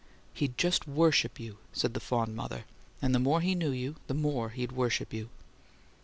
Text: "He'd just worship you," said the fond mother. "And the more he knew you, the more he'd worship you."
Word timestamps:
"He'd 0.33 0.57
just 0.57 0.87
worship 0.87 1.39
you," 1.39 1.59
said 1.73 1.93
the 1.93 1.99
fond 1.99 2.35
mother. 2.35 2.65
"And 3.03 3.13
the 3.13 3.19
more 3.19 3.39
he 3.39 3.53
knew 3.53 3.69
you, 3.69 3.97
the 4.07 4.15
more 4.15 4.49
he'd 4.49 4.71
worship 4.71 5.13
you." 5.13 5.29